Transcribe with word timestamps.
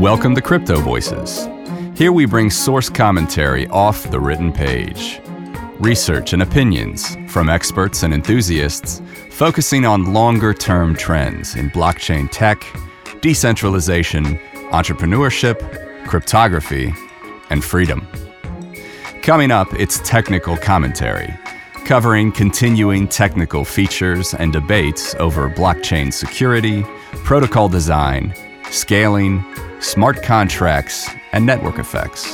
Welcome 0.00 0.34
to 0.34 0.40
Crypto 0.40 0.80
Voices. 0.80 1.46
Here 1.94 2.10
we 2.10 2.24
bring 2.24 2.50
source 2.50 2.88
commentary 2.88 3.66
off 3.68 4.10
the 4.10 4.18
written 4.18 4.50
page, 4.52 5.20
research 5.78 6.32
and 6.32 6.42
opinions 6.42 7.16
from 7.28 7.48
experts 7.48 8.02
and 8.02 8.14
enthusiasts 8.14 9.02
focusing 9.30 9.84
on 9.84 10.12
longer 10.12 10.54
term 10.54 10.96
trends 10.96 11.54
in 11.56 11.70
blockchain 11.70 12.30
tech, 12.30 12.64
decentralization, 13.20 14.38
entrepreneurship, 14.72 16.06
cryptography, 16.06 16.94
and 17.50 17.62
freedom. 17.62 18.06
Coming 19.22 19.50
up, 19.50 19.72
it's 19.74 20.00
technical 20.00 20.56
commentary, 20.56 21.32
covering 21.84 22.32
continuing 22.32 23.06
technical 23.06 23.66
features 23.66 24.32
and 24.32 24.50
debates 24.50 25.14
over 25.16 25.50
blockchain 25.50 26.10
security, 26.10 26.84
protocol 27.22 27.68
design, 27.68 28.34
scaling, 28.70 29.44
smart 29.78 30.22
contracts, 30.22 31.10
and 31.32 31.44
network 31.44 31.78
effects. 31.78 32.32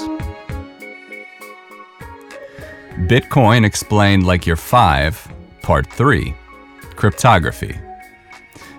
Bitcoin 3.09 3.65
Explained 3.65 4.25
Like 4.25 4.47
You're 4.47 4.55
5, 4.55 5.33
Part 5.63 5.93
3 5.93 6.37
Cryptography 6.95 7.77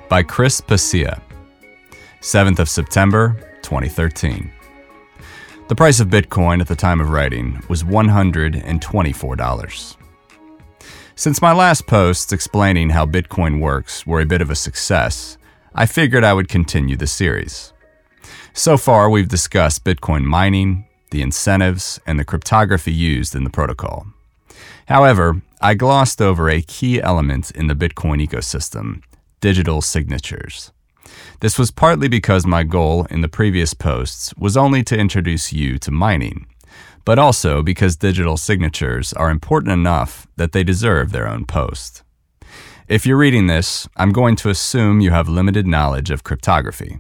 by 0.08 0.24
Chris 0.24 0.62
Pacia, 0.62 1.22
7th 2.22 2.60
of 2.60 2.70
September, 2.70 3.36
2013. 3.64 4.50
The 5.68 5.76
price 5.76 6.00
of 6.00 6.08
Bitcoin 6.08 6.62
at 6.62 6.70
the 6.70 6.78
time 6.78 7.02
of 7.02 7.10
writing 7.10 7.62
was 7.68 7.84
$124. 7.84 9.98
Since 11.16 11.42
my 11.42 11.52
last 11.52 11.88
posts 11.88 12.32
explaining 12.32 12.92
how 12.92 13.06
Bitcoin 13.06 13.60
works 13.60 14.08
were 14.08 14.22
a 14.22 14.26
bit 14.26 14.40
of 14.40 14.50
a 14.50 14.56
success, 14.56 15.38
I 15.76 15.86
figured 15.86 16.24
I 16.24 16.34
would 16.34 16.48
continue 16.48 16.96
the 16.96 17.06
series. 17.06 17.74
So 18.54 18.78
far, 18.78 19.10
we've 19.10 19.28
discussed 19.28 19.84
Bitcoin 19.84 20.24
mining, 20.24 20.86
the 21.12 21.22
incentives, 21.22 22.00
and 22.08 22.18
the 22.18 22.24
cryptography 22.24 22.94
used 22.94 23.36
in 23.36 23.44
the 23.44 23.50
protocol. 23.50 24.08
However, 24.88 25.42
I 25.60 25.74
glossed 25.74 26.22
over 26.22 26.50
a 26.50 26.62
key 26.62 27.02
element 27.02 27.52
in 27.52 27.68
the 27.68 27.76
Bitcoin 27.76 28.26
ecosystem 28.26 29.04
digital 29.42 29.82
signatures. 29.82 30.72
This 31.40 31.58
was 31.58 31.72
partly 31.72 32.08
because 32.08 32.46
my 32.46 32.64
goal 32.64 33.06
in 33.10 33.22
the 33.22 33.28
previous 33.28 33.74
posts 33.74 34.34
was 34.38 34.58
only 34.58 34.84
to 34.84 34.98
introduce 34.98 35.54
you 35.54 35.78
to 35.80 35.92
mining, 35.92 36.48
but 37.06 37.20
also 37.20 37.62
because 37.62 37.96
digital 37.96 38.38
signatures 38.38 39.14
are 39.14 39.30
important 39.30 39.72
enough 39.72 40.28
that 40.36 40.52
they 40.52 40.64
deserve 40.64 41.12
their 41.12 41.28
own 41.28 41.46
post. 41.46 42.04
If 42.88 43.06
you're 43.06 43.18
reading 43.18 43.48
this, 43.48 43.88
I'm 43.98 44.12
going 44.12 44.36
to 44.38 44.50
assume 44.50 45.02
you 45.02 45.12
have 45.12 45.28
limited 45.28 45.68
knowledge 45.68 46.10
of 46.10 46.24
cryptography. 46.24 47.00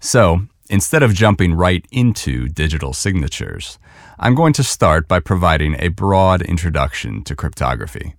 So, 0.00 0.48
Instead 0.72 1.02
of 1.02 1.12
jumping 1.12 1.52
right 1.52 1.86
into 1.90 2.48
digital 2.48 2.94
signatures, 2.94 3.78
I'm 4.18 4.34
going 4.34 4.54
to 4.54 4.64
start 4.64 5.06
by 5.06 5.20
providing 5.20 5.76
a 5.78 5.88
broad 5.88 6.40
introduction 6.40 7.22
to 7.24 7.36
cryptography. 7.36 8.14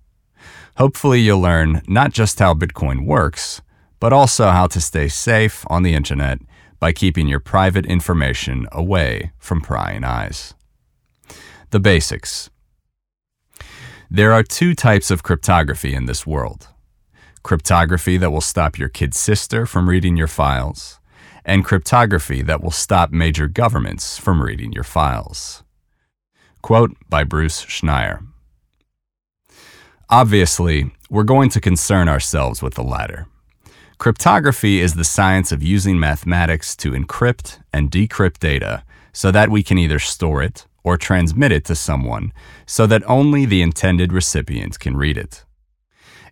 Hopefully, 0.76 1.20
you'll 1.20 1.40
learn 1.40 1.82
not 1.88 2.12
just 2.12 2.38
how 2.38 2.54
Bitcoin 2.54 3.06
works, 3.06 3.60
but 4.04 4.12
also 4.12 4.50
how 4.50 4.66
to 4.66 4.82
stay 4.82 5.08
safe 5.08 5.64
on 5.68 5.82
the 5.82 5.94
internet 5.94 6.38
by 6.78 6.92
keeping 6.92 7.26
your 7.26 7.40
private 7.40 7.86
information 7.86 8.68
away 8.70 9.32
from 9.38 9.62
prying 9.62 10.04
eyes. 10.04 10.52
The 11.70 11.80
basics. 11.80 12.50
There 14.10 14.30
are 14.30 14.42
two 14.42 14.74
types 14.74 15.10
of 15.10 15.22
cryptography 15.22 15.94
in 15.94 16.04
this 16.04 16.26
world 16.26 16.68
cryptography 17.42 18.18
that 18.18 18.30
will 18.30 18.42
stop 18.42 18.78
your 18.78 18.90
kid 18.90 19.14
sister 19.14 19.64
from 19.64 19.88
reading 19.88 20.18
your 20.18 20.28
files, 20.28 21.00
and 21.42 21.64
cryptography 21.64 22.42
that 22.42 22.62
will 22.62 22.70
stop 22.70 23.10
major 23.10 23.48
governments 23.48 24.18
from 24.18 24.42
reading 24.42 24.70
your 24.70 24.84
files. 24.84 25.62
Quote 26.60 26.94
by 27.08 27.24
Bruce 27.24 27.64
Schneier 27.64 28.18
Obviously, 30.10 30.90
we're 31.08 31.22
going 31.22 31.48
to 31.48 31.58
concern 31.58 32.06
ourselves 32.06 32.60
with 32.60 32.74
the 32.74 32.84
latter. 32.84 33.28
Cryptography 33.98 34.80
is 34.80 34.94
the 34.94 35.04
science 35.04 35.52
of 35.52 35.62
using 35.62 35.98
mathematics 35.98 36.74
to 36.76 36.90
encrypt 36.90 37.60
and 37.72 37.90
decrypt 37.90 38.38
data 38.40 38.82
so 39.12 39.30
that 39.30 39.50
we 39.50 39.62
can 39.62 39.78
either 39.78 40.00
store 40.00 40.42
it 40.42 40.66
or 40.82 40.96
transmit 40.96 41.52
it 41.52 41.64
to 41.64 41.74
someone 41.74 42.32
so 42.66 42.86
that 42.86 43.08
only 43.08 43.46
the 43.46 43.62
intended 43.62 44.12
recipient 44.12 44.78
can 44.80 44.96
read 44.96 45.16
it. 45.16 45.44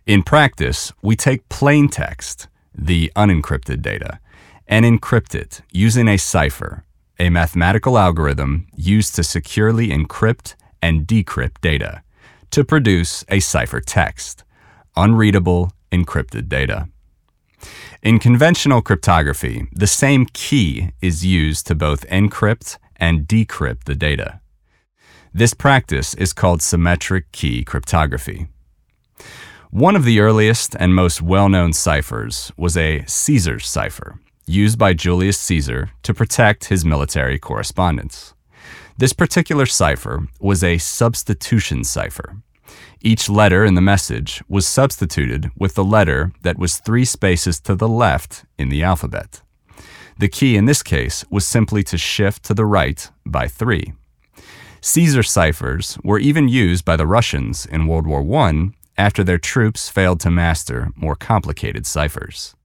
In 0.05 0.23
practice, 0.23 0.91
we 1.01 1.15
take 1.15 1.47
plain 1.47 1.87
text, 1.87 2.47
the 2.75 3.11
unencrypted 3.15 3.81
data, 3.81 4.19
and 4.67 4.85
encrypt 4.85 5.33
it 5.33 5.61
using 5.71 6.09
a 6.09 6.17
cipher, 6.17 6.83
a 7.17 7.29
mathematical 7.29 7.97
algorithm 7.97 8.67
used 8.75 9.15
to 9.15 9.23
securely 9.23 9.87
encrypt 9.87 10.55
and 10.81 11.07
decrypt 11.07 11.61
data 11.61 12.03
to 12.51 12.65
produce 12.65 13.23
a 13.29 13.39
cipher 13.39 13.79
text, 13.79 14.43
unreadable 14.97 15.71
encrypted 15.91 16.49
data. 16.49 16.89
In 18.01 18.19
conventional 18.19 18.81
cryptography, 18.81 19.67
the 19.71 19.87
same 19.87 20.25
key 20.33 20.91
is 21.01 21.25
used 21.25 21.67
to 21.67 21.75
both 21.75 22.07
encrypt 22.09 22.77
and 22.97 23.27
decrypt 23.27 23.85
the 23.85 23.95
data. 23.95 24.41
This 25.33 25.53
practice 25.53 26.13
is 26.13 26.33
called 26.33 26.61
symmetric 26.61 27.31
key 27.31 27.63
cryptography. 27.63 28.47
One 29.71 29.95
of 29.95 30.05
the 30.05 30.19
earliest 30.19 30.75
and 30.79 30.93
most 30.93 31.21
well 31.21 31.49
known 31.49 31.73
ciphers 31.73 32.51
was 32.55 32.77
a 32.77 33.03
Caesar's 33.07 33.67
cipher, 33.67 34.19
used 34.45 34.77
by 34.77 34.93
Julius 34.93 35.39
Caesar 35.39 35.89
to 36.03 36.13
protect 36.13 36.65
his 36.65 36.85
military 36.85 37.39
correspondence. 37.39 38.35
This 38.97 39.13
particular 39.13 39.65
cipher 39.65 40.27
was 40.39 40.63
a 40.63 40.77
substitution 40.77 41.83
cipher. 41.83 42.37
Each 43.01 43.29
letter 43.29 43.65
in 43.65 43.75
the 43.75 43.81
message 43.81 44.43
was 44.47 44.67
substituted 44.67 45.51
with 45.57 45.75
the 45.75 45.83
letter 45.83 46.31
that 46.41 46.57
was 46.57 46.77
three 46.77 47.05
spaces 47.05 47.59
to 47.61 47.75
the 47.75 47.87
left 47.87 48.45
in 48.57 48.69
the 48.69 48.83
alphabet. 48.83 49.41
The 50.17 50.29
key 50.29 50.55
in 50.55 50.65
this 50.65 50.83
case 50.83 51.25
was 51.29 51.45
simply 51.45 51.83
to 51.83 51.97
shift 51.97 52.43
to 52.43 52.53
the 52.53 52.65
right 52.65 53.09
by 53.25 53.47
three. 53.47 53.93
Caesar 54.81 55.23
ciphers 55.23 55.97
were 56.03 56.19
even 56.19 56.47
used 56.47 56.85
by 56.85 56.95
the 56.95 57.07
Russians 57.07 57.65
in 57.65 57.87
World 57.87 58.05
War 58.05 58.21
I 58.41 58.69
after 58.97 59.23
their 59.23 59.37
troops 59.37 59.89
failed 59.89 60.19
to 60.21 60.29
master 60.29 60.91
more 60.95 61.15
complicated 61.15 61.85
ciphers. 61.85 62.55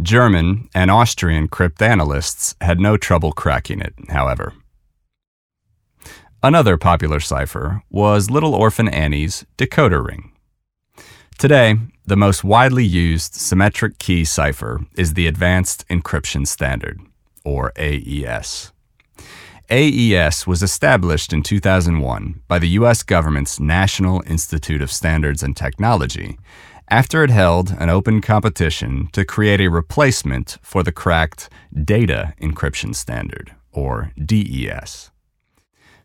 German 0.00 0.68
and 0.74 0.90
Austrian 0.90 1.48
cryptanalysts 1.48 2.54
had 2.60 2.78
no 2.78 2.96
trouble 2.96 3.32
cracking 3.32 3.80
it, 3.80 3.94
however. 4.08 4.52
Another 6.46 6.76
popular 6.76 7.18
cipher 7.18 7.82
was 7.90 8.30
Little 8.30 8.54
Orphan 8.54 8.86
Annie's 8.86 9.44
decoder 9.58 10.06
ring. 10.06 10.30
Today, 11.38 11.74
the 12.06 12.14
most 12.14 12.44
widely 12.44 12.84
used 12.84 13.34
symmetric 13.34 13.98
key 13.98 14.24
cipher 14.24 14.86
is 14.96 15.14
the 15.14 15.26
Advanced 15.26 15.84
Encryption 15.88 16.46
Standard, 16.46 17.00
or 17.44 17.72
AES. 17.76 18.70
AES 19.70 20.46
was 20.46 20.62
established 20.62 21.32
in 21.32 21.42
2001 21.42 22.42
by 22.46 22.60
the 22.60 22.78
U.S. 22.78 23.02
government's 23.02 23.58
National 23.58 24.22
Institute 24.24 24.82
of 24.82 24.92
Standards 24.92 25.42
and 25.42 25.56
Technology 25.56 26.38
after 26.86 27.24
it 27.24 27.30
held 27.30 27.74
an 27.76 27.90
open 27.90 28.20
competition 28.20 29.08
to 29.10 29.24
create 29.24 29.60
a 29.60 29.68
replacement 29.68 30.58
for 30.62 30.84
the 30.84 30.92
cracked 30.92 31.48
Data 31.74 32.34
Encryption 32.40 32.94
Standard, 32.94 33.52
or 33.72 34.12
DES. 34.24 35.10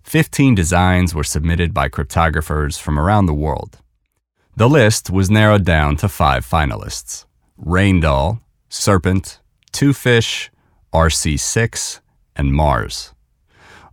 Fifteen 0.03 0.56
designs 0.56 1.16
were 1.16 1.23
submitted 1.23 1.73
by 1.73 1.88
cryptographers 1.88 2.79
from 2.79 2.99
around 2.99 3.26
the 3.26 3.34
world. 3.34 3.79
The 4.55 4.67
list 4.67 5.09
was 5.09 5.29
narrowed 5.29 5.64
down 5.64 5.96
to 5.97 6.09
five 6.09 6.46
finalists 6.46 7.26
Rijndael, 7.64 8.41
Serpent, 8.67 9.40
Twofish, 9.72 10.49
RC6, 10.93 12.02
and 12.35 12.53
Mars. 12.53 13.14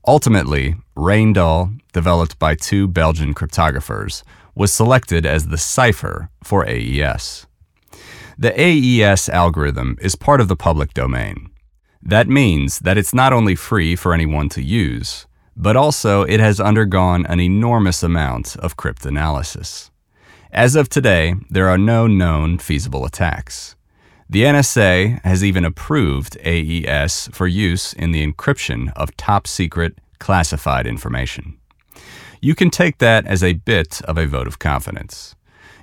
Ultimately, 0.06 0.74
Rijndael, 0.96 1.78
developed 1.92 2.38
by 2.38 2.54
two 2.54 2.88
Belgian 2.88 3.34
cryptographers, 3.34 4.24
was 4.54 4.72
selected 4.72 5.24
as 5.24 5.46
the 5.46 5.58
cipher 5.58 6.30
for 6.42 6.66
AES. 6.66 7.46
The 8.36 8.52
AES 8.60 9.28
algorithm 9.28 9.96
is 10.00 10.16
part 10.16 10.40
of 10.40 10.48
the 10.48 10.56
public 10.56 10.94
domain. 10.94 11.50
That 12.02 12.28
means 12.28 12.80
that 12.80 12.98
it's 12.98 13.14
not 13.14 13.32
only 13.32 13.54
free 13.54 13.94
for 13.94 14.12
anyone 14.12 14.48
to 14.50 14.62
use, 14.62 15.26
but 15.58 15.76
also 15.76 16.22
it 16.22 16.38
has 16.38 16.60
undergone 16.60 17.26
an 17.26 17.40
enormous 17.40 18.02
amount 18.04 18.56
of 18.56 18.76
cryptanalysis. 18.76 19.90
As 20.52 20.76
of 20.76 20.88
today, 20.88 21.34
there 21.50 21.68
are 21.68 21.76
no 21.76 22.06
known 22.06 22.58
feasible 22.58 23.04
attacks. 23.04 23.74
The 24.30 24.44
NSA 24.44 25.20
has 25.24 25.42
even 25.42 25.64
approved 25.64 26.38
AES 26.44 27.28
for 27.32 27.48
use 27.48 27.92
in 27.92 28.12
the 28.12 28.24
encryption 28.24 28.92
of 28.94 29.16
top 29.16 29.46
secret 29.46 29.98
classified 30.20 30.86
information. 30.86 31.58
You 32.40 32.54
can 32.54 32.70
take 32.70 32.98
that 32.98 33.26
as 33.26 33.42
a 33.42 33.54
bit 33.54 34.00
of 34.02 34.16
a 34.16 34.26
vote 34.26 34.46
of 34.46 34.58
confidence. 34.60 35.34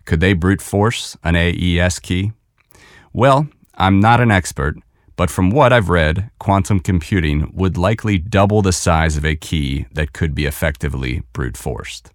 Could 0.05 0.19
they 0.19 0.33
brute 0.33 0.61
force 0.61 1.17
an 1.23 1.35
AES 1.35 1.99
key? 1.99 2.33
Well, 3.13 3.47
I'm 3.75 3.99
not 3.99 4.19
an 4.19 4.31
expert, 4.31 4.75
but 5.15 5.29
from 5.29 5.49
what 5.49 5.71
I've 5.71 5.89
read, 5.89 6.29
quantum 6.39 6.79
computing 6.79 7.51
would 7.53 7.77
likely 7.77 8.17
double 8.17 8.61
the 8.61 8.73
size 8.73 9.15
of 9.15 9.25
a 9.25 9.35
key 9.35 9.85
that 9.93 10.13
could 10.13 10.35
be 10.35 10.45
effectively 10.45 11.23
brute 11.31 11.55
forced. 11.55 12.11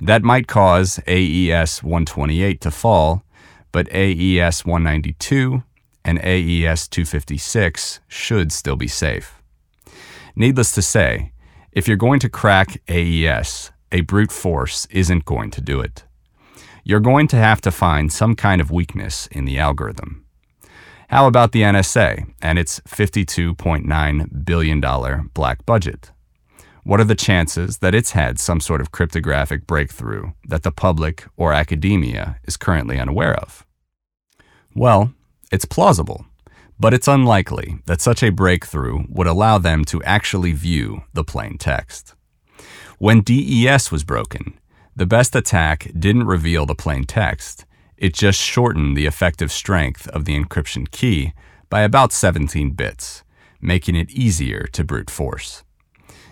That 0.00 0.22
might 0.22 0.48
cause 0.48 1.00
AES 1.06 1.82
128 1.82 2.60
to 2.60 2.70
fall, 2.70 3.22
but 3.72 3.88
AES 3.92 4.66
192 4.66 5.62
and 6.04 6.18
AES 6.18 6.88
256 6.88 8.00
should 8.06 8.52
still 8.52 8.76
be 8.76 8.88
safe. 8.88 9.40
Needless 10.36 10.72
to 10.72 10.82
say, 10.82 11.32
if 11.72 11.88
you're 11.88 11.96
going 11.96 12.20
to 12.20 12.28
crack 12.28 12.82
AES, 12.88 13.70
a 13.90 14.02
brute 14.02 14.32
force 14.32 14.86
isn't 14.90 15.24
going 15.24 15.50
to 15.52 15.60
do 15.60 15.80
it 15.80 16.04
you're 16.84 17.00
going 17.00 17.26
to 17.28 17.36
have 17.36 17.60
to 17.62 17.70
find 17.70 18.12
some 18.12 18.36
kind 18.36 18.60
of 18.60 18.70
weakness 18.70 19.26
in 19.28 19.46
the 19.46 19.58
algorithm. 19.58 20.24
How 21.08 21.26
about 21.26 21.52
the 21.52 21.62
NSA 21.62 22.32
and 22.42 22.58
its 22.58 22.80
$52.9 22.80 24.44
billion 24.44 24.80
black 25.32 25.66
budget? 25.66 26.12
What 26.82 27.00
are 27.00 27.04
the 27.04 27.14
chances 27.14 27.78
that 27.78 27.94
it's 27.94 28.10
had 28.10 28.38
some 28.38 28.60
sort 28.60 28.82
of 28.82 28.92
cryptographic 28.92 29.66
breakthrough 29.66 30.32
that 30.46 30.62
the 30.62 30.70
public 30.70 31.24
or 31.36 31.54
academia 31.54 32.38
is 32.44 32.58
currently 32.58 32.98
unaware 32.98 33.34
of? 33.34 33.64
Well, 34.74 35.14
it's 35.50 35.64
plausible, 35.64 36.26
but 36.78 36.92
it's 36.92 37.08
unlikely 37.08 37.78
that 37.86 38.02
such 38.02 38.22
a 38.22 38.30
breakthrough 38.30 39.04
would 39.08 39.26
allow 39.26 39.56
them 39.56 39.84
to 39.86 40.02
actually 40.02 40.52
view 40.52 41.04
the 41.14 41.24
plain 41.24 41.56
text. 41.56 42.14
When 42.98 43.22
DES 43.22 43.90
was 43.90 44.04
broken, 44.04 44.58
the 44.96 45.06
best 45.06 45.34
attack 45.34 45.90
didn't 45.98 46.26
reveal 46.26 46.66
the 46.66 46.74
plain 46.74 47.04
text, 47.04 47.64
it 47.96 48.14
just 48.14 48.40
shortened 48.40 48.96
the 48.96 49.06
effective 49.06 49.50
strength 49.50 50.08
of 50.08 50.24
the 50.24 50.38
encryption 50.38 50.90
key 50.90 51.32
by 51.68 51.82
about 51.82 52.12
17 52.12 52.70
bits, 52.70 53.24
making 53.60 53.96
it 53.96 54.10
easier 54.10 54.66
to 54.72 54.84
brute 54.84 55.10
force. 55.10 55.64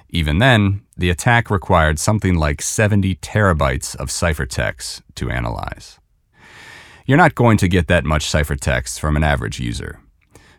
Even 0.08 0.38
then, 0.38 0.82
the 0.96 1.10
attack 1.10 1.50
required 1.50 1.98
something 1.98 2.34
like 2.34 2.60
70 2.60 3.16
terabytes 3.16 3.96
of 3.96 4.08
ciphertext 4.08 5.02
to 5.14 5.30
analyze. 5.30 5.98
You're 7.06 7.18
not 7.18 7.34
going 7.34 7.56
to 7.56 7.68
get 7.68 7.88
that 7.88 8.04
much 8.04 8.26
ciphertext 8.26 9.00
from 9.00 9.16
an 9.16 9.24
average 9.24 9.58
user. 9.58 10.00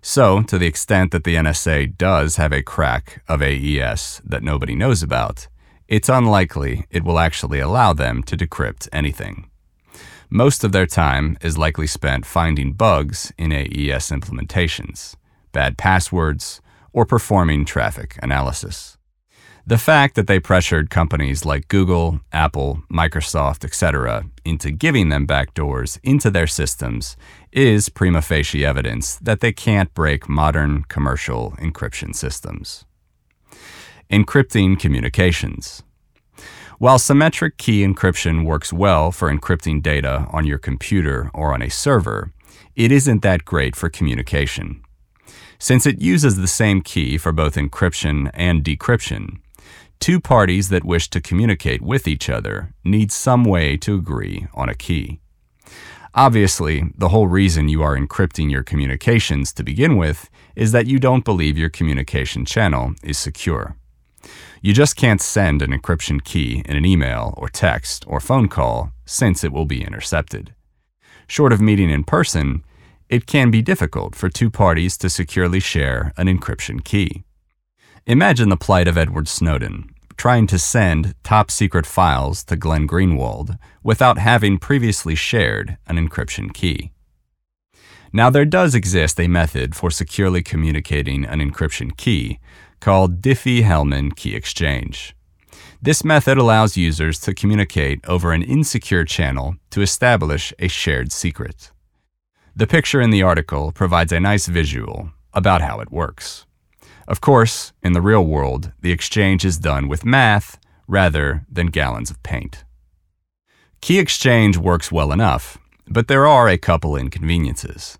So, 0.02 0.42
to 0.44 0.58
the 0.58 0.68
extent 0.68 1.12
that 1.12 1.24
the 1.24 1.36
NSA 1.36 1.98
does 1.98 2.36
have 2.36 2.52
a 2.52 2.62
crack 2.62 3.24
of 3.30 3.42
AES 3.42 4.22
that 4.26 4.44
nobody 4.44 4.76
knows 4.76 5.02
about, 5.02 5.48
it's 5.88 6.10
unlikely 6.10 6.86
it 6.90 7.04
will 7.04 7.20
actually 7.20 7.60
allow 7.60 7.94
them 7.94 8.24
to 8.24 8.38
decrypt 8.38 8.88
anything. 8.92 9.50
Most 10.30 10.64
of 10.64 10.72
their 10.72 10.88
time 10.88 11.38
is 11.42 11.58
likely 11.58 11.88
spent 11.88 12.26
finding 12.26 12.74
bugs 12.74 13.32
in 13.38 13.52
AES 13.52 14.10
implementations, 14.10 15.16
bad 15.52 15.78
passwords, 15.78 16.62
or 16.92 17.06
performing 17.06 17.66
traffic 17.66 18.18
analysis. 18.24 18.98
The 19.66 19.78
fact 19.78 20.16
that 20.16 20.28
they 20.28 20.40
pressured 20.40 20.90
companies 20.90 21.46
like 21.46 21.70
Google, 21.70 22.20
Apple, 22.34 22.82
Microsoft, 22.92 23.64
etc., 23.64 24.26
into 24.44 24.72
giving 24.72 25.10
them 25.10 25.26
backdoors 25.26 26.00
into 26.04 26.30
their 26.30 26.48
systems 26.48 27.16
is 27.52 27.88
prima 27.90 28.22
facie 28.22 28.66
evidence 28.66 29.16
that 29.18 29.40
they 29.40 29.54
can't 29.54 29.94
break 29.94 30.28
modern 30.28 30.84
commercial 30.90 31.52
encryption 31.60 32.14
systems 32.14 32.86
encrypting 34.14 34.80
communications. 34.80 35.82
While 36.78 37.00
symmetric 37.00 37.58
key 37.58 37.84
encryption 37.84 38.46
works 38.46 38.72
well 38.72 39.12
for 39.12 39.28
encrypting 39.32 39.82
data 39.82 40.28
on 40.30 40.46
your 40.46 40.60
computer 40.60 41.32
or 41.34 41.52
on 41.52 41.64
a 41.64 41.70
server, 41.72 42.32
it 42.76 42.92
isn't 42.92 43.24
that 43.24 43.44
great 43.44 43.76
for 43.76 43.90
communication. 43.90 44.84
Since 45.58 45.88
it 45.88 46.00
uses 46.00 46.38
the 46.38 46.48
same 46.48 46.82
key 46.84 47.18
for 47.18 47.32
both 47.32 47.56
encryption 47.56 48.30
and 48.36 48.64
decryption, 48.64 49.40
two 50.00 50.20
parties 50.20 50.70
that 50.70 50.86
wish 50.86 51.10
to 51.10 51.20
communicate 51.20 51.82
with 51.82 52.08
each 52.08 52.30
other 52.30 52.72
need 52.84 53.12
some 53.12 53.44
way 53.44 53.78
to 53.78 53.96
agree 53.96 54.46
on 54.54 54.70
a 54.70 54.76
key. 54.76 55.22
Obviously, 56.14 56.84
the 56.96 57.10
whole 57.10 57.28
reason 57.28 57.68
you 57.68 57.82
are 57.82 57.98
encrypting 57.98 58.52
your 58.52 58.62
communications 58.62 59.52
to 59.54 59.64
begin 59.64 59.98
with 59.98 60.30
is 60.56 60.72
that 60.72 60.86
you 60.86 61.00
don't 61.00 61.26
believe 61.26 61.58
your 61.58 61.72
communication 61.72 62.46
channel 62.46 62.94
is 63.02 63.18
secure. 63.18 63.76
You 64.62 64.74
just 64.74 64.96
can't 64.96 65.22
send 65.22 65.62
an 65.62 65.72
encryption 65.72 66.24
key 66.24 66.64
in 66.66 66.76
an 66.76 66.86
email 66.86 67.34
or 67.38 67.50
text 67.50 68.06
or 68.08 68.20
phone 68.20 68.48
call 68.48 68.92
since 69.06 69.44
it 69.44 69.52
will 69.52 69.66
be 69.66 69.84
intercepted. 69.84 70.54
Short 71.28 71.54
of 71.54 71.62
meeting 71.62 71.90
in 71.90 72.04
person, 72.04 72.64
it 73.10 73.28
can 73.28 73.52
be 73.52 73.62
difficult 73.62 74.16
for 74.16 74.30
two 74.30 74.50
parties 74.50 74.98
to 74.98 75.10
securely 75.10 75.60
share 75.60 76.14
an 76.18 76.28
encryption 76.28 76.84
key. 76.84 77.24
Imagine 78.06 78.50
the 78.50 78.58
plight 78.58 78.88
of 78.88 78.98
Edward 78.98 79.28
Snowden 79.28 79.94
trying 80.18 80.48
to 80.48 80.60
send 80.60 81.16
top 81.24 81.52
secret 81.52 81.86
files 81.86 82.44
to 82.46 82.56
Glenn 82.56 82.88
Greenwald 82.88 83.58
without 83.84 84.18
having 84.18 84.58
previously 84.58 85.16
shared 85.16 85.78
an 85.88 85.98
encryption 85.98 86.54
key. 86.54 86.92
Now, 88.16 88.30
there 88.30 88.46
does 88.46 88.76
exist 88.76 89.20
a 89.20 89.28
method 89.28 89.76
for 89.76 89.90
securely 89.90 90.44
communicating 90.44 91.26
an 91.26 91.40
encryption 91.40 91.96
key 91.98 92.40
called 92.84 93.22
Diffie-Hellman 93.22 94.14
key 94.14 94.36
exchange. 94.36 95.16
This 95.82 96.04
method 96.04 96.38
allows 96.38 96.76
users 96.76 97.18
to 97.22 97.34
communicate 97.34 98.04
over 98.06 98.34
an 98.34 98.44
insecure 98.44 99.06
channel 99.06 99.56
to 99.70 99.82
establish 99.82 100.54
a 100.60 100.68
shared 100.68 101.10
secret. 101.14 101.72
The 102.54 102.68
picture 102.68 103.00
in 103.00 103.10
the 103.10 103.24
article 103.24 103.72
provides 103.72 104.12
a 104.12 104.20
nice 104.20 104.48
visual 104.48 105.12
about 105.34 105.62
how 105.62 105.80
it 105.80 105.94
works. 105.94 106.46
Of 107.08 107.22
course, 107.22 107.72
in 107.82 107.94
the 107.94 108.02
real 108.02 108.26
world, 108.26 108.74
the 108.82 108.92
exchange 108.92 109.46
is 109.46 109.58
done 109.58 109.88
with 109.88 110.04
math 110.04 110.60
rather 110.86 111.46
than 111.50 111.68
gallons 111.68 112.12
of 112.12 112.22
paint. 112.22 112.66
Key 113.80 113.98
exchange 113.98 114.58
works 114.58 114.92
well 114.92 115.14
enough, 115.14 115.58
but 115.88 116.10
there 116.10 116.28
are 116.28 116.50
a 116.50 116.58
couple 116.58 116.98
inconveniences. 116.98 117.98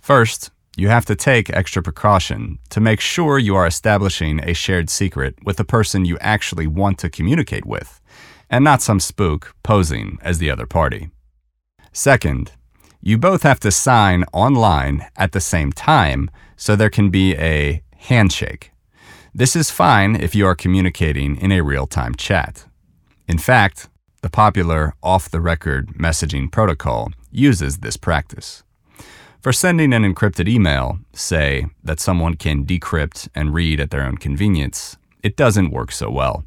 First, 0.00 0.50
you 0.76 0.88
have 0.88 1.06
to 1.06 1.16
take 1.16 1.48
extra 1.50 1.82
precaution 1.82 2.58
to 2.68 2.80
make 2.80 3.00
sure 3.00 3.38
you 3.38 3.56
are 3.56 3.66
establishing 3.66 4.40
a 4.44 4.52
shared 4.52 4.90
secret 4.90 5.34
with 5.42 5.56
the 5.56 5.64
person 5.64 6.04
you 6.04 6.18
actually 6.20 6.66
want 6.66 6.98
to 6.98 7.08
communicate 7.08 7.64
with, 7.64 8.00
and 8.50 8.62
not 8.62 8.82
some 8.82 9.00
spook 9.00 9.54
posing 9.62 10.18
as 10.20 10.38
the 10.38 10.50
other 10.50 10.66
party. 10.66 11.10
Second, 11.92 12.52
you 13.00 13.16
both 13.16 13.42
have 13.42 13.58
to 13.60 13.70
sign 13.70 14.24
online 14.34 15.06
at 15.16 15.32
the 15.32 15.40
same 15.40 15.72
time 15.72 16.30
so 16.56 16.76
there 16.76 16.90
can 16.90 17.08
be 17.08 17.34
a 17.36 17.82
handshake. 17.96 18.70
This 19.34 19.56
is 19.56 19.70
fine 19.70 20.14
if 20.14 20.34
you 20.34 20.46
are 20.46 20.54
communicating 20.54 21.36
in 21.36 21.52
a 21.52 21.62
real 21.62 21.86
time 21.86 22.14
chat. 22.14 22.66
In 23.26 23.38
fact, 23.38 23.88
the 24.20 24.30
popular 24.30 24.94
off 25.02 25.30
the 25.30 25.40
record 25.40 25.88
messaging 25.94 26.50
protocol 26.50 27.12
uses 27.30 27.78
this 27.78 27.96
practice. 27.96 28.62
For 29.40 29.52
sending 29.52 29.92
an 29.92 30.02
encrypted 30.02 30.48
email, 30.48 30.98
say 31.12 31.66
that 31.84 32.00
someone 32.00 32.34
can 32.34 32.64
decrypt 32.64 33.28
and 33.34 33.54
read 33.54 33.80
at 33.80 33.90
their 33.90 34.02
own 34.02 34.16
convenience, 34.16 34.96
it 35.22 35.36
doesn't 35.36 35.70
work 35.70 35.92
so 35.92 36.10
well. 36.10 36.44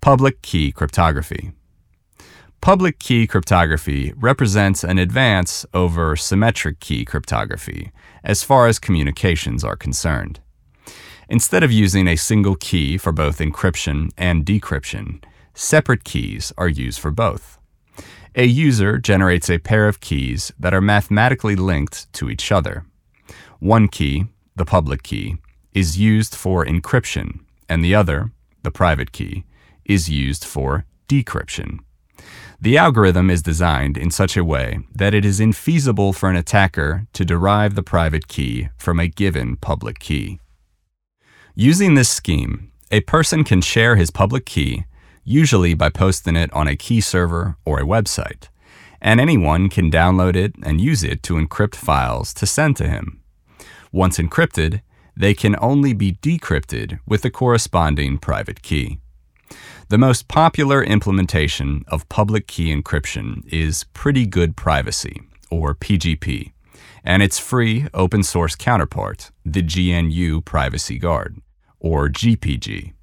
Public 0.00 0.42
key 0.42 0.72
cryptography. 0.72 1.52
Public 2.60 2.98
key 2.98 3.26
cryptography 3.26 4.12
represents 4.16 4.84
an 4.84 4.98
advance 4.98 5.64
over 5.72 6.16
symmetric 6.16 6.80
key 6.80 7.06
cryptography 7.06 7.90
as 8.22 8.42
far 8.42 8.66
as 8.66 8.78
communications 8.78 9.64
are 9.64 9.76
concerned. 9.76 10.40
Instead 11.30 11.62
of 11.62 11.72
using 11.72 12.08
a 12.08 12.16
single 12.16 12.56
key 12.56 12.98
for 12.98 13.12
both 13.12 13.38
encryption 13.38 14.10
and 14.18 14.44
decryption, 14.44 15.22
separate 15.54 16.04
keys 16.04 16.52
are 16.58 16.68
used 16.68 16.98
for 16.98 17.10
both. 17.10 17.59
A 18.36 18.44
user 18.44 18.98
generates 18.98 19.50
a 19.50 19.58
pair 19.58 19.88
of 19.88 20.00
keys 20.00 20.52
that 20.58 20.72
are 20.72 20.80
mathematically 20.80 21.56
linked 21.56 22.12
to 22.12 22.30
each 22.30 22.52
other. 22.52 22.84
One 23.58 23.88
key, 23.88 24.26
the 24.54 24.64
public 24.64 25.02
key, 25.02 25.38
is 25.72 25.98
used 25.98 26.36
for 26.36 26.64
encryption, 26.64 27.40
and 27.68 27.84
the 27.84 27.94
other, 27.94 28.30
the 28.62 28.70
private 28.70 29.10
key, 29.10 29.44
is 29.84 30.08
used 30.08 30.44
for 30.44 30.84
decryption. 31.08 31.80
The 32.60 32.76
algorithm 32.76 33.30
is 33.30 33.42
designed 33.42 33.96
in 33.96 34.10
such 34.12 34.36
a 34.36 34.44
way 34.44 34.78
that 34.94 35.14
it 35.14 35.24
is 35.24 35.40
infeasible 35.40 36.14
for 36.14 36.30
an 36.30 36.36
attacker 36.36 37.06
to 37.14 37.24
derive 37.24 37.74
the 37.74 37.82
private 37.82 38.28
key 38.28 38.68
from 38.76 39.00
a 39.00 39.08
given 39.08 39.56
public 39.56 39.98
key. 39.98 40.38
Using 41.56 41.94
this 41.94 42.10
scheme, 42.10 42.70
a 42.92 43.00
person 43.00 43.42
can 43.42 43.60
share 43.60 43.96
his 43.96 44.10
public 44.10 44.46
key 44.46 44.84
usually 45.30 45.74
by 45.74 45.88
posting 45.88 46.34
it 46.34 46.52
on 46.52 46.66
a 46.66 46.74
key 46.74 47.00
server 47.00 47.56
or 47.64 47.78
a 47.78 47.84
website, 47.84 48.48
and 49.00 49.20
anyone 49.20 49.68
can 49.68 49.90
download 49.90 50.34
it 50.34 50.52
and 50.64 50.80
use 50.80 51.04
it 51.04 51.22
to 51.22 51.34
encrypt 51.34 51.76
files 51.76 52.34
to 52.34 52.44
send 52.44 52.76
to 52.76 52.88
him. 52.88 53.22
Once 53.92 54.18
encrypted, 54.18 54.80
they 55.16 55.32
can 55.32 55.54
only 55.60 55.92
be 55.92 56.14
decrypted 56.14 56.98
with 57.06 57.22
the 57.22 57.30
corresponding 57.30 58.18
private 58.18 58.60
key. 58.62 58.98
The 59.88 59.98
most 59.98 60.26
popular 60.26 60.82
implementation 60.82 61.84
of 61.86 62.08
public 62.08 62.48
key 62.48 62.74
encryption 62.74 63.46
is 63.46 63.84
Pretty 63.94 64.26
Good 64.26 64.56
Privacy, 64.56 65.20
or 65.48 65.76
PGP, 65.76 66.52
and 67.04 67.22
its 67.22 67.38
free 67.38 67.86
open 67.94 68.24
source 68.24 68.56
counterpart, 68.56 69.30
the 69.44 69.62
GNU 69.62 70.40
Privacy 70.40 70.98
Guard, 70.98 71.40
or 71.78 72.08
GPG. 72.08 72.94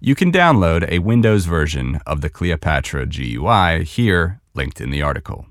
You 0.00 0.14
can 0.14 0.30
download 0.30 0.88
a 0.88 1.00
Windows 1.00 1.46
version 1.46 2.00
of 2.06 2.20
the 2.20 2.30
Kleopatra 2.30 3.06
GUI 3.06 3.82
here, 3.82 4.40
linked 4.54 4.80
in 4.80 4.90
the 4.90 5.02
article. 5.02 5.46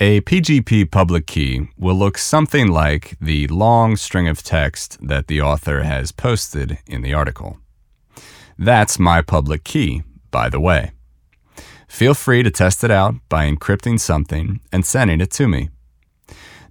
A 0.00 0.22
PGP 0.22 0.90
public 0.90 1.26
key 1.26 1.68
will 1.78 1.94
look 1.94 2.18
something 2.18 2.66
like 2.66 3.16
the 3.20 3.46
long 3.46 3.96
string 3.96 4.26
of 4.26 4.42
text 4.42 4.98
that 5.00 5.28
the 5.28 5.40
author 5.40 5.84
has 5.84 6.10
posted 6.10 6.78
in 6.86 7.02
the 7.02 7.14
article. 7.14 7.58
That's 8.58 8.98
my 8.98 9.22
public 9.22 9.62
key, 9.62 10.02
by 10.32 10.48
the 10.48 10.60
way. 10.60 10.90
Feel 11.86 12.12
free 12.12 12.42
to 12.42 12.50
test 12.50 12.82
it 12.82 12.90
out 12.90 13.14
by 13.28 13.48
encrypting 13.48 14.00
something 14.00 14.58
and 14.72 14.84
sending 14.84 15.20
it 15.20 15.30
to 15.30 15.46
me. 15.46 15.70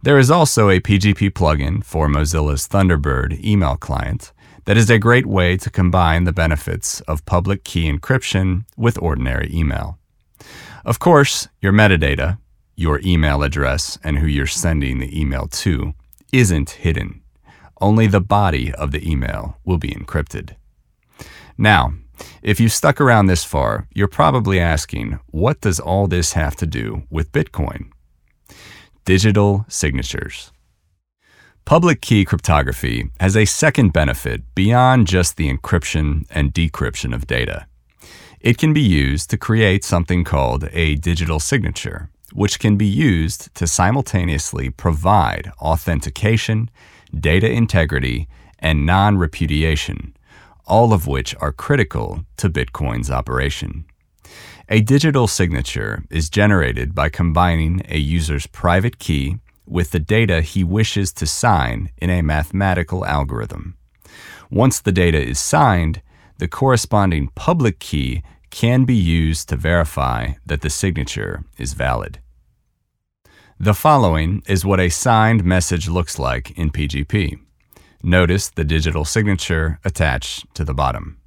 There 0.03 0.19
is 0.19 0.29
also 0.29 0.69
a 0.69 0.81
PGP 0.81 1.31
plugin 1.31 1.81
for 1.83 2.09
Mozilla's 2.09 2.67
Thunderbird 2.67 3.41
email 3.43 3.77
client 3.77 4.33
that 4.65 4.77
is 4.77 4.89
a 4.89 4.99
great 4.99 5.25
way 5.25 5.57
to 5.57 5.69
combine 5.69 6.23
the 6.23 6.33
benefits 6.33 7.01
of 7.01 7.25
public 7.25 7.63
key 7.63 7.91
encryption 7.91 8.65
with 8.75 9.01
ordinary 9.01 9.49
email. 9.53 9.97
Of 10.83 10.99
course, 10.99 11.47
your 11.61 11.71
metadata, 11.71 12.37
your 12.75 12.99
email 13.03 13.41
address, 13.41 13.97
and 14.03 14.17
who 14.17 14.27
you're 14.27 14.47
sending 14.47 14.99
the 14.99 15.19
email 15.19 15.47
to, 15.47 15.93
isn't 16.33 16.71
hidden. 16.71 17.21
Only 17.79 18.07
the 18.07 18.21
body 18.21 18.73
of 18.73 18.91
the 18.91 19.09
email 19.09 19.57
will 19.63 19.77
be 19.77 19.89
encrypted. 19.89 20.55
Now, 21.57 21.93
if 22.41 22.59
you've 22.59 22.71
stuck 22.71 22.99
around 22.99 23.27
this 23.27 23.43
far, 23.43 23.87
you're 23.93 24.07
probably 24.07 24.59
asking, 24.59 25.19
what 25.27 25.61
does 25.61 25.79
all 25.79 26.07
this 26.07 26.33
have 26.33 26.55
to 26.57 26.65
do 26.65 27.03
with 27.09 27.31
Bitcoin? 27.31 27.91
Digital 29.05 29.65
signatures. 29.67 30.51
Public 31.65 31.99
key 31.99 32.25
cryptography 32.25 33.09
has 33.19 33.35
a 33.35 33.45
second 33.45 33.91
benefit 33.91 34.43
beyond 34.53 35.07
just 35.07 35.35
the 35.35 35.51
encryption 35.51 36.23
and 36.29 36.53
decryption 36.53 37.11
of 37.11 37.25
data. 37.25 37.65
It 38.39 38.59
can 38.59 38.71
be 38.71 38.83
used 38.83 39.31
to 39.31 39.37
create 39.37 39.83
something 39.83 40.23
called 40.23 40.69
a 40.73 40.93
digital 40.93 41.39
signature, 41.39 42.11
which 42.33 42.59
can 42.59 42.77
be 42.77 42.85
used 42.85 43.51
to 43.55 43.65
simultaneously 43.65 44.69
provide 44.69 45.51
authentication, 45.59 46.69
data 47.19 47.49
integrity, 47.49 48.27
and 48.59 48.85
non 48.85 49.17
repudiation, 49.17 50.15
all 50.67 50.93
of 50.93 51.07
which 51.07 51.33
are 51.41 51.51
critical 51.51 52.25
to 52.37 52.47
Bitcoin's 52.47 53.09
operation. 53.09 53.85
A 54.69 54.81
digital 54.81 55.27
signature 55.27 56.03
is 56.11 56.29
generated 56.29 56.93
by 56.93 57.09
combining 57.09 57.81
a 57.89 57.97
user's 57.97 58.45
private 58.45 58.99
key 58.99 59.37
with 59.65 59.91
the 59.91 59.99
data 59.99 60.41
he 60.41 60.63
wishes 60.63 61.11
to 61.13 61.25
sign 61.25 61.89
in 61.97 62.09
a 62.09 62.21
mathematical 62.21 63.05
algorithm. 63.05 63.75
Once 64.49 64.79
the 64.79 64.91
data 64.91 65.21
is 65.21 65.39
signed, 65.39 66.01
the 66.37 66.47
corresponding 66.47 67.29
public 67.35 67.79
key 67.79 68.23
can 68.49 68.85
be 68.85 68.95
used 68.95 69.49
to 69.49 69.55
verify 69.55 70.33
that 70.45 70.61
the 70.61 70.69
signature 70.69 71.43
is 71.57 71.73
valid. 71.73 72.19
The 73.59 73.73
following 73.73 74.43
is 74.47 74.65
what 74.65 74.79
a 74.79 74.89
signed 74.89 75.43
message 75.45 75.87
looks 75.87 76.19
like 76.19 76.51
in 76.57 76.71
PGP. 76.71 77.39
Notice 78.03 78.49
the 78.49 78.63
digital 78.65 79.05
signature 79.05 79.79
attached 79.83 80.53
to 80.55 80.63
the 80.63 80.73
bottom. 80.73 81.17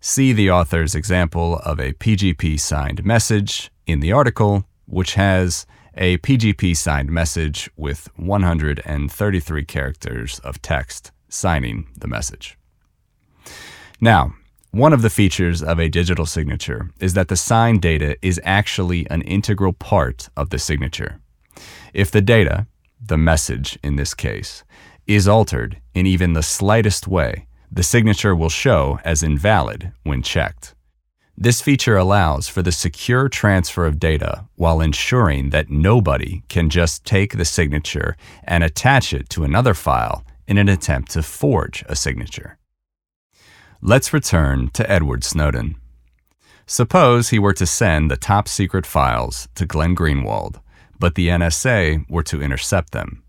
See 0.00 0.32
the 0.32 0.50
author's 0.50 0.94
example 0.94 1.58
of 1.58 1.78
a 1.78 1.92
PGP 1.92 2.58
signed 2.58 3.04
message 3.04 3.70
in 3.86 4.00
the 4.00 4.12
article, 4.12 4.64
which 4.86 5.14
has 5.14 5.66
a 5.96 6.18
PGP 6.18 6.76
signed 6.76 7.10
message 7.10 7.70
with 7.76 8.08
133 8.16 9.64
characters 9.64 10.38
of 10.40 10.60
text 10.60 11.10
signing 11.28 11.88
the 11.96 12.06
message. 12.06 12.58
Now, 14.00 14.34
one 14.72 14.92
of 14.92 15.02
the 15.02 15.10
features 15.10 15.62
of 15.62 15.80
a 15.80 15.88
digital 15.88 16.26
signature 16.26 16.90
is 17.00 17.14
that 17.14 17.28
the 17.28 17.36
signed 17.36 17.80
data 17.80 18.16
is 18.20 18.40
actually 18.44 19.08
an 19.10 19.22
integral 19.22 19.72
part 19.72 20.28
of 20.36 20.50
the 20.50 20.58
signature. 20.58 21.18
If 21.94 22.10
the 22.10 22.20
data, 22.20 22.66
the 23.00 23.16
message 23.16 23.78
in 23.82 23.96
this 23.96 24.12
case, 24.12 24.64
is 25.06 25.26
altered 25.26 25.80
in 25.94 26.06
even 26.06 26.34
the 26.34 26.42
slightest 26.42 27.08
way, 27.08 27.46
the 27.72 27.82
signature 27.82 28.36
will 28.36 28.50
show 28.50 28.98
as 29.04 29.22
invalid 29.22 29.92
when 30.02 30.22
checked. 30.22 30.75
This 31.38 31.60
feature 31.60 31.98
allows 31.98 32.48
for 32.48 32.62
the 32.62 32.72
secure 32.72 33.28
transfer 33.28 33.84
of 33.84 33.98
data 33.98 34.46
while 34.54 34.80
ensuring 34.80 35.50
that 35.50 35.68
nobody 35.68 36.42
can 36.48 36.70
just 36.70 37.04
take 37.04 37.36
the 37.36 37.44
signature 37.44 38.16
and 38.44 38.64
attach 38.64 39.12
it 39.12 39.28
to 39.30 39.44
another 39.44 39.74
file 39.74 40.24
in 40.48 40.56
an 40.56 40.70
attempt 40.70 41.10
to 41.10 41.22
forge 41.22 41.84
a 41.88 41.94
signature. 41.94 42.56
Let's 43.82 44.14
return 44.14 44.70
to 44.70 44.90
Edward 44.90 45.24
Snowden. 45.24 45.76
Suppose 46.66 47.28
he 47.28 47.38
were 47.38 47.52
to 47.52 47.66
send 47.66 48.10
the 48.10 48.16
top 48.16 48.48
secret 48.48 48.86
files 48.86 49.46
to 49.56 49.66
Glenn 49.66 49.94
Greenwald, 49.94 50.60
but 50.98 51.16
the 51.16 51.28
NSA 51.28 52.08
were 52.08 52.22
to 52.24 52.40
intercept 52.40 52.92
them. 52.92 53.22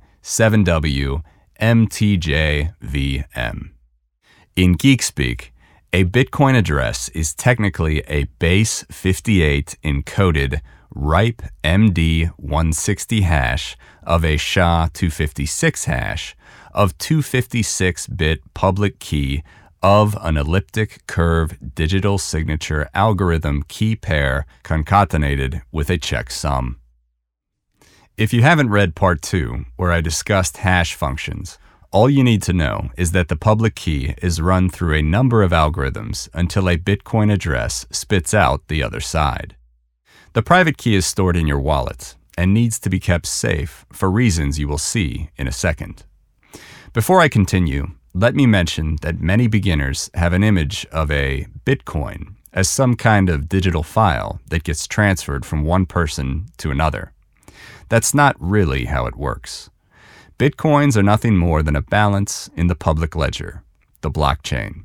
In 4.57 4.73
geek 4.75 5.03
speak, 5.03 5.55
a 5.93 6.05
Bitcoin 6.05 6.57
address 6.57 7.09
is 7.11 7.35
technically 7.35 8.01
a 8.09 8.25
base 8.39 8.85
58 8.91 9.77
encoded 9.83 10.61
RIPE 10.91 11.43
MD 11.63 12.29
160 12.37 13.21
hash 13.23 13.77
of 14.03 14.25
a 14.25 14.37
SHA 14.37 14.89
256 14.93 15.85
hash 15.87 16.37
of 16.73 16.99
256 16.99 18.07
bit 18.09 18.41
public 18.55 18.99
key 18.99 19.43
of 19.83 20.17
an 20.21 20.37
elliptic 20.37 21.07
curve 21.07 21.57
digital 21.75 22.19
signature 22.19 22.89
algorithm 22.95 23.63
key 23.69 23.97
pair 23.97 24.47
concatenated 24.63 25.63
with 25.73 25.89
a 25.91 25.99
checksum. 25.99 26.77
If 28.17 28.33
you 28.33 28.43
haven't 28.43 28.71
read 28.71 28.95
part 28.95 29.23
2, 29.23 29.65
where 29.75 29.91
I 29.91 30.01
discussed 30.01 30.59
hash 30.59 30.95
functions, 30.95 31.59
all 31.91 32.09
you 32.09 32.23
need 32.23 32.45
to 32.45 32.53
know 32.53 32.91
is 32.97 33.11
that 33.11 33.27
the 33.27 33.35
public 33.35 33.75
key 33.75 34.15
is 34.23 34.41
run 34.41 34.71
through 34.71 34.95
a 34.95 35.03
number 35.03 35.43
of 35.43 35.51
algorithms 35.51 36.29
until 36.33 36.69
a 36.69 36.77
Bitcoin 36.77 37.33
address 37.33 37.87
spits 37.91 38.33
out 38.33 38.69
the 38.69 38.85
other 38.85 39.01
side. 39.01 39.57
The 40.33 40.45
private 40.45 40.79
key 40.79 40.95
is 40.95 41.05
stored 41.05 41.37
in 41.37 41.49
your 41.49 41.59
wallet 41.59 42.15
and 42.39 42.55
needs 42.55 42.79
to 42.81 42.89
be 42.89 43.01
kept 43.01 43.27
safe 43.27 43.85
for 43.93 44.09
reasons 44.09 44.61
you 44.61 44.69
will 44.69 44.79
see 44.79 45.31
in 45.37 45.49
a 45.49 45.53
second. 45.53 46.05
Before 46.93 47.19
I 47.21 47.27
continue, 47.27 47.95
let 48.15 48.37
me 48.37 48.47
mention 48.47 48.97
that 49.03 49.19
many 49.19 49.49
beginners 49.49 50.09
have 50.15 50.33
an 50.33 50.45
image 50.45 50.87
of 50.93 51.11
a 51.11 51.49
Bitcoin 51.67 52.37
as 52.53 52.69
some 52.69 52.95
kind 52.95 53.29
of 53.29 53.49
digital 53.49 53.83
file 53.83 54.39
that 54.51 54.63
gets 54.63 54.87
transferred 54.87 55.45
from 55.45 55.65
one 55.65 55.85
person 55.85 56.47
to 56.59 56.71
another. 56.71 57.14
That's 57.89 58.15
not 58.15 58.37
really 58.39 58.87
how 58.87 59.07
it 59.07 59.17
works. 59.17 59.71
Bitcoins 60.39 60.97
are 60.97 61.03
nothing 61.03 61.37
more 61.37 61.63
than 61.63 61.77
a 61.77 61.83
balance 61.83 62.51
in 62.57 62.67
the 62.67 62.75
public 62.75 63.15
ledger, 63.15 63.63
the 64.01 64.11
blockchain. 64.11 64.85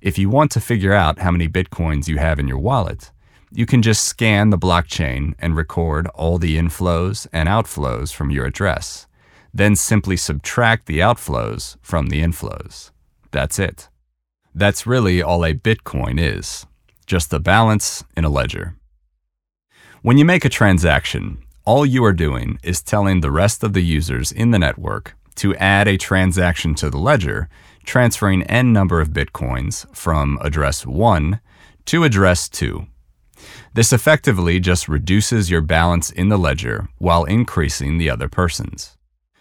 If 0.00 0.18
you 0.18 0.30
want 0.30 0.50
to 0.52 0.60
figure 0.60 0.94
out 0.94 1.18
how 1.18 1.30
many 1.30 1.48
Bitcoins 1.48 2.08
you 2.08 2.16
have 2.16 2.38
in 2.38 2.48
your 2.48 2.58
wallet, 2.58 3.10
you 3.52 3.66
can 3.66 3.82
just 3.82 4.04
scan 4.04 4.50
the 4.50 4.58
blockchain 4.58 5.34
and 5.38 5.56
record 5.56 6.06
all 6.08 6.38
the 6.38 6.56
inflows 6.56 7.26
and 7.32 7.48
outflows 7.48 8.12
from 8.12 8.30
your 8.30 8.46
address. 8.46 9.06
Then 9.52 9.76
simply 9.76 10.16
subtract 10.16 10.86
the 10.86 11.00
outflows 11.00 11.76
from 11.82 12.06
the 12.06 12.22
inflows. 12.22 12.90
That's 13.32 13.58
it. 13.58 13.88
That's 14.54 14.86
really 14.86 15.20
all 15.20 15.44
a 15.44 15.52
Bitcoin 15.52 16.18
is 16.20 16.66
just 17.06 17.32
a 17.32 17.40
balance 17.40 18.04
in 18.16 18.24
a 18.24 18.28
ledger. 18.28 18.76
When 20.02 20.16
you 20.16 20.24
make 20.24 20.44
a 20.44 20.48
transaction, 20.48 21.42
all 21.64 21.84
you 21.84 22.04
are 22.04 22.12
doing 22.12 22.58
is 22.62 22.82
telling 22.82 23.20
the 23.20 23.30
rest 23.30 23.62
of 23.62 23.72
the 23.72 23.82
users 23.82 24.32
in 24.32 24.50
the 24.50 24.58
network 24.58 25.14
to 25.36 25.54
add 25.56 25.86
a 25.86 25.96
transaction 25.96 26.74
to 26.74 26.90
the 26.90 26.98
ledger, 26.98 27.48
transferring 27.84 28.42
n 28.44 28.72
number 28.72 29.00
of 29.00 29.10
bitcoins 29.10 29.86
from 29.94 30.38
address 30.40 30.86
1 30.86 31.40
to 31.86 32.04
address 32.04 32.48
2. 32.48 32.86
This 33.74 33.92
effectively 33.92 34.60
just 34.60 34.88
reduces 34.88 35.50
your 35.50 35.60
balance 35.60 36.10
in 36.10 36.28
the 36.28 36.38
ledger 36.38 36.88
while 36.98 37.24
increasing 37.24 37.98
the 37.98 38.10
other 38.10 38.28
person's. 38.28 38.96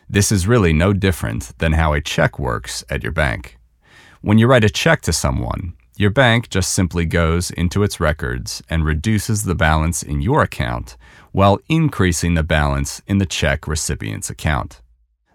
This 0.10 0.32
is 0.32 0.47
really 0.47 0.73
no 0.73 0.93
different 0.93 1.58
than 1.60 1.73
how 1.73 1.93
a 1.93 2.01
check 2.01 2.39
works 2.39 2.84
at 2.89 3.03
your 3.03 3.12
bank. 3.12 3.58
When 4.21 4.38
you 4.38 4.47
write 4.47 4.63
a 4.63 4.69
check 4.69 5.01
to 5.03 5.13
someone, 5.13 5.73
your 5.95 6.10
bank 6.10 6.49
just 6.49 6.73
simply 6.73 7.05
goes 7.05 7.51
into 7.51 7.84
its 7.84 7.99
records 7.99 8.63
and 8.69 8.86
reduces 8.86 9.43
the 9.43 9.55
balance 9.55 10.01
in 10.01 10.21
your 10.21 10.41
account 10.43 10.95
while 11.31 11.59
increasing 11.67 12.33
the 12.33 12.43
balance 12.43 13.01
in 13.07 13.17
the 13.17 13.25
check 13.25 13.67
recipient's 13.67 14.29
account. 14.29 14.81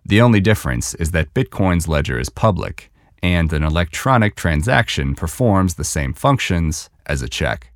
The 0.04 0.20
only 0.20 0.40
difference 0.40 0.94
is 0.94 1.12
that 1.12 1.32
Bitcoin's 1.34 1.88
ledger 1.88 2.18
is 2.18 2.28
public, 2.28 2.90
and 3.22 3.52
an 3.52 3.62
electronic 3.62 4.36
transaction 4.36 5.14
performs 5.14 5.74
the 5.74 5.84
same 5.84 6.12
functions 6.12 6.90
as 7.06 7.22
a 7.22 7.28
check. 7.28 7.72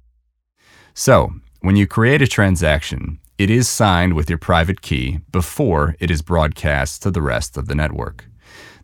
So, 0.93 1.33
when 1.61 1.77
you 1.77 1.87
create 1.87 2.21
a 2.21 2.27
transaction, 2.27 3.19
it 3.39 3.51
is 3.51 3.69
signed 3.69 4.15
with 4.15 4.29
your 4.29 4.39
private 4.39 4.83
key 4.83 5.21
before 5.33 5.97
it 6.01 6.11
is 6.11 6.23
broadcast 6.23 7.03
to 7.03 7.11
the 7.11 7.23
rest 7.23 7.57
of 7.57 7.67
the 7.67 7.75
network. 7.75 8.27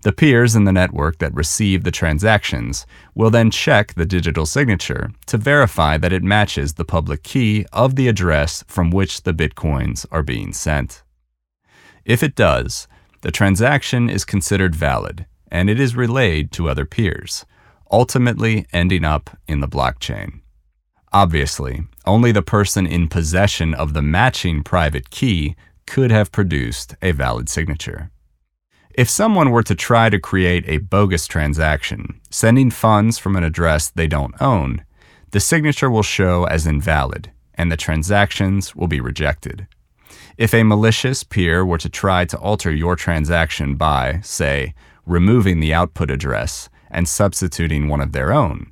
The 0.04 0.12
peers 0.12 0.54
in 0.54 0.64
the 0.64 0.72
network 0.72 1.16
that 1.20 1.34
receive 1.34 1.82
the 1.82 1.90
transactions 1.90 2.84
will 3.14 3.30
then 3.30 3.50
check 3.50 3.94
the 3.94 4.04
digital 4.04 4.44
signature 4.44 5.10
to 5.24 5.38
verify 5.38 5.96
that 5.96 6.12
it 6.12 6.22
matches 6.22 6.74
the 6.74 6.84
public 6.84 7.22
key 7.22 7.64
of 7.72 7.96
the 7.96 8.06
address 8.06 8.62
from 8.68 8.90
which 8.90 9.22
the 9.22 9.32
bitcoins 9.32 10.04
are 10.12 10.22
being 10.22 10.52
sent. 10.52 11.02
If 12.04 12.22
it 12.22 12.34
does, 12.34 12.86
the 13.22 13.30
transaction 13.30 14.10
is 14.10 14.26
considered 14.26 14.76
valid 14.76 15.24
and 15.50 15.70
it 15.70 15.80
is 15.80 15.96
relayed 15.96 16.52
to 16.52 16.68
other 16.68 16.84
peers, 16.84 17.46
ultimately 17.90 18.66
ending 18.74 19.06
up 19.06 19.30
in 19.48 19.60
the 19.60 19.68
blockchain. 19.68 20.42
Obviously, 21.14 21.84
only 22.04 22.30
the 22.30 22.42
person 22.42 22.86
in 22.86 23.08
possession 23.08 23.72
of 23.72 23.94
the 23.94 24.02
matching 24.02 24.62
private 24.62 25.08
key 25.08 25.56
could 25.86 26.10
have 26.10 26.30
produced 26.30 26.94
a 27.00 27.12
valid 27.12 27.48
signature. 27.48 28.10
If 28.94 29.10
someone 29.10 29.50
were 29.50 29.64
to 29.64 29.74
try 29.74 30.08
to 30.08 30.20
create 30.20 30.64
a 30.68 30.78
bogus 30.78 31.26
transaction, 31.26 32.20
sending 32.30 32.70
funds 32.70 33.18
from 33.18 33.34
an 33.34 33.42
address 33.42 33.90
they 33.90 34.06
don't 34.06 34.40
own, 34.40 34.84
the 35.32 35.40
signature 35.40 35.90
will 35.90 36.04
show 36.04 36.44
as 36.44 36.64
invalid 36.64 37.32
and 37.54 37.72
the 37.72 37.76
transactions 37.76 38.76
will 38.76 38.86
be 38.86 39.00
rejected. 39.00 39.66
If 40.38 40.54
a 40.54 40.62
malicious 40.62 41.24
peer 41.24 41.66
were 41.66 41.78
to 41.78 41.88
try 41.88 42.24
to 42.26 42.38
alter 42.38 42.70
your 42.70 42.94
transaction 42.94 43.74
by, 43.74 44.20
say, 44.22 44.74
removing 45.06 45.58
the 45.58 45.74
output 45.74 46.08
address 46.08 46.68
and 46.88 47.08
substituting 47.08 47.88
one 47.88 48.00
of 48.00 48.12
their 48.12 48.32
own, 48.32 48.70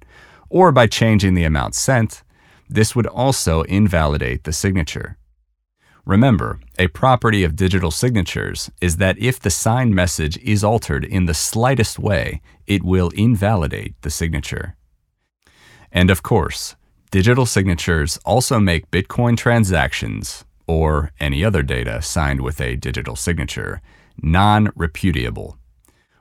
or 0.49 0.71
by 0.71 0.87
changing 0.87 1.35
the 1.35 1.45
amount 1.45 1.75
sent, 1.75 2.23
this 2.69 2.95
would 2.95 3.07
also 3.07 3.63
invalidate 3.63 4.45
the 4.45 4.53
signature. 4.53 5.17
Remember, 6.05 6.59
a 6.79 6.89
property 6.89 7.45
of 7.45 7.55
digital 7.55 7.93
signatures 7.93 8.71
is 8.81 8.97
that 8.97 9.19
if 9.19 9.39
the 9.39 9.51
signed 9.51 9.95
message 9.95 10.37
is 10.39 10.65
altered 10.65 11.05
in 11.05 11.27
the 11.27 11.35
slightest 11.35 11.99
way, 11.99 12.41
it 12.67 12.83
will 12.83 13.11
invalidate 13.11 13.95
the 14.03 14.11
signature. 14.11 14.77
And 15.93 16.11
of 16.11 16.25
course, 16.25 16.75
digital 17.13 17.47
signatures 17.47 18.19
also 18.25 18.59
make 18.59 18.91
Bitcoin 18.91 19.37
transactions, 19.37 20.45
or 20.67 21.13
any 21.21 21.45
other 21.45 21.63
data 21.63 22.03
signed 22.03 22.41
with 22.41 22.61
a 22.61 22.77
digital 22.77 23.15
signature, 23.15 23.81
non 24.21 24.69
repudiable. 24.69 25.57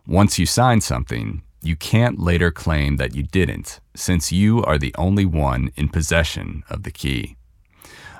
Once 0.06 0.38
you 0.38 0.46
sign 0.46 0.82
something, 0.82 1.41
you 1.63 1.76
can't 1.76 2.20
later 2.20 2.52
claim 2.52 2.98
that 2.98 3.15
you 3.15 3.24
didn't, 3.24 3.80
since 3.96 4.32
you 4.32 4.63
are 4.63 4.78
the 4.78 4.94
only 4.98 5.26
one 5.26 5.72
in 5.76 5.89
possession 5.89 6.63
of 6.70 6.84
the 6.84 6.91
key. 6.91 7.36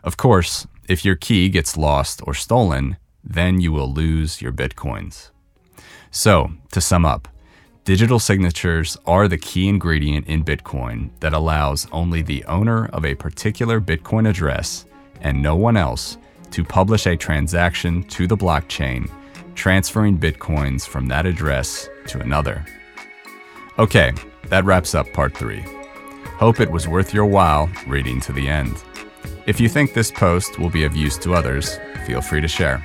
Of 0.04 0.18
course, 0.18 0.66
if 0.88 1.06
your 1.06 1.16
key 1.16 1.50
gets 1.50 1.78
lost 1.78 2.22
or 2.26 2.34
stolen, 2.34 2.98
then 3.24 3.62
you 3.62 3.72
will 3.72 3.92
lose 3.92 4.42
your 4.42 4.52
bitcoins. 4.52 5.30
So, 6.10 6.52
to 6.74 6.82
sum 6.82 7.06
up, 7.06 7.28
digital 7.86 8.20
signatures 8.20 8.98
are 9.06 9.28
the 9.28 9.38
key 9.38 9.70
ingredient 9.70 10.28
in 10.28 10.44
Bitcoin 10.44 11.10
that 11.22 11.34
allows 11.34 11.88
only 11.94 12.22
the 12.22 12.44
owner 12.46 12.88
of 12.88 13.06
a 13.06 13.16
particular 13.16 13.80
Bitcoin 13.80 14.30
address 14.30 14.86
and 15.22 15.42
no 15.42 15.56
one 15.56 15.78
else 15.78 16.18
to 16.52 16.66
publish 16.66 17.08
a 17.08 17.16
transaction 17.16 18.04
to 18.04 18.28
the 18.28 18.36
blockchain, 18.36 19.10
transferring 19.56 20.18
Bitcoins 20.18 20.86
from 20.86 21.08
that 21.08 21.26
address 21.26 21.88
to 22.08 22.20
another. 22.20 22.66
Okay, 23.80 24.12
that 24.48 24.66
wraps 24.66 24.94
up 24.94 25.12
part 25.14 25.36
three. 25.36 25.64
Hope 26.36 26.60
it 26.60 26.70
was 26.70 26.88
worth 26.88 27.14
your 27.14 27.26
while 27.26 27.70
reading 27.88 28.20
to 28.22 28.34
the 28.34 28.50
end. 28.50 28.84
If 29.52 29.60
you 29.60 29.68
think 29.68 29.92
this 29.92 30.10
post 30.10 30.60
will 30.60 30.70
be 30.70 30.86
of 30.86 30.96
use 30.96 31.18
to 31.18 31.34
others, 31.34 31.78
feel 32.06 32.22
free 32.22 32.40
to 32.40 32.48
share. 32.48 32.82